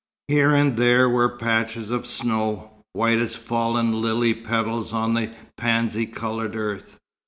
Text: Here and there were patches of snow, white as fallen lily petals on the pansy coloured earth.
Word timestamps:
Here 0.29 0.49
and 0.55 0.77
there 0.77 1.07
were 1.07 1.37
patches 1.37 1.91
of 1.91 2.07
snow, 2.07 2.71
white 2.93 3.19
as 3.19 3.35
fallen 3.35 4.01
lily 4.01 4.33
petals 4.33 4.93
on 4.93 5.13
the 5.13 5.29
pansy 5.57 6.07
coloured 6.07 6.55
earth. 6.55 6.97